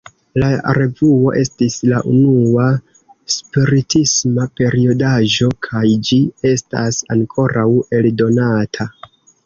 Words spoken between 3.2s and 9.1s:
spiritisma periodaĵo, kaj ĝi estas ankoraŭ eldonata.